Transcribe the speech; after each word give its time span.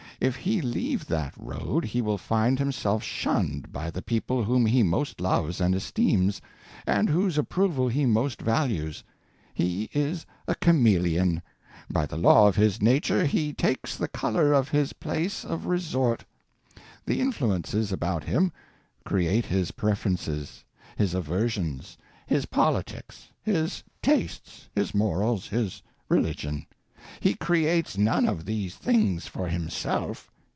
If 0.23 0.35
he 0.35 0.61
leave[s] 0.61 1.05
that 1.07 1.33
road 1.35 1.83
he 1.83 1.99
will 1.99 2.19
find 2.19 2.59
himself 2.59 3.01
shunned 3.01 3.71
by 3.73 3.89
the 3.89 4.03
people 4.03 4.43
whom 4.43 4.67
he 4.67 4.83
most 4.83 5.19
loves 5.19 5.59
and 5.59 5.73
esteems, 5.73 6.41
and 6.85 7.09
whose 7.09 7.39
approval 7.39 7.87
he 7.87 8.05
most 8.05 8.39
values. 8.39 9.03
He 9.55 9.89
is 9.93 10.27
a 10.47 10.53
chameleon; 10.53 11.41
by 11.89 12.05
the 12.05 12.17
law 12.17 12.47
of 12.47 12.55
his 12.55 12.83
nature 12.83 13.25
he 13.25 13.51
takes 13.51 13.97
the 13.97 14.07
color 14.07 14.53
of 14.53 14.69
his 14.69 14.93
place 14.93 15.43
of 15.43 15.65
resort. 15.65 16.23
The 17.07 17.19
influences 17.19 17.91
about 17.91 18.25
him 18.25 18.51
create 19.03 19.47
his 19.47 19.71
preferences, 19.71 20.63
his 20.97 21.15
aversions, 21.15 21.97
his 22.27 22.45
politics, 22.45 23.31
his 23.41 23.81
tastes, 24.03 24.69
his 24.75 24.93
morals, 24.93 25.47
his 25.47 25.81
religion. 26.09 26.67
He 27.19 27.33
creates 27.33 27.97
none 27.97 28.27
of 28.27 28.45
these 28.45 28.75
things 28.75 29.25
for 29.25 29.47
himself. 29.47 30.29